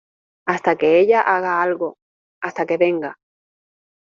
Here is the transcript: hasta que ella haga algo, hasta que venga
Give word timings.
hasta 0.47 0.75
que 0.77 0.99
ella 0.99 1.21
haga 1.21 1.61
algo, 1.61 1.93
hasta 2.41 2.65
que 2.65 2.77
venga 2.77 3.19